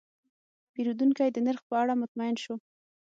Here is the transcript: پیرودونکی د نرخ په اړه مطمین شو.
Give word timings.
پیرودونکی 0.73 1.29
د 1.33 1.37
نرخ 1.45 1.61
په 1.69 1.75
اړه 1.81 1.93
مطمین 2.01 2.35
شو. 2.43 2.55